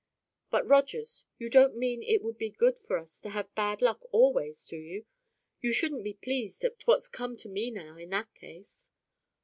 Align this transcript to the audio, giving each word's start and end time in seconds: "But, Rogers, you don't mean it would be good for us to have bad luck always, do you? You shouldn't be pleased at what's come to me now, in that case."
"But, 0.49 0.65
Rogers, 0.67 1.25
you 1.37 1.47
don't 1.47 1.77
mean 1.77 2.01
it 2.01 2.23
would 2.23 2.39
be 2.39 2.49
good 2.49 2.79
for 2.79 2.97
us 2.97 3.19
to 3.21 3.29
have 3.29 3.53
bad 3.53 3.83
luck 3.83 3.99
always, 4.11 4.65
do 4.65 4.77
you? 4.77 5.05
You 5.59 5.71
shouldn't 5.71 6.03
be 6.03 6.15
pleased 6.15 6.63
at 6.63 6.77
what's 6.87 7.07
come 7.07 7.37
to 7.37 7.49
me 7.49 7.69
now, 7.69 7.97
in 7.97 8.09
that 8.09 8.33
case." 8.33 8.89